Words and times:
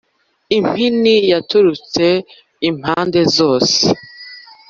Impini 0.57 1.15
yaturutse 1.31 2.05
impande 2.69 3.21
zose, 3.35 3.77